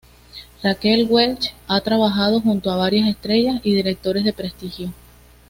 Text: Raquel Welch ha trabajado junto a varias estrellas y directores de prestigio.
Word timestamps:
Raquel 0.63 1.05
Welch 1.07 1.53
ha 1.67 1.79
trabajado 1.79 2.41
junto 2.41 2.71
a 2.71 2.75
varias 2.75 3.07
estrellas 3.07 3.61
y 3.63 3.75
directores 3.75 4.23
de 4.23 4.33
prestigio. 4.33 4.91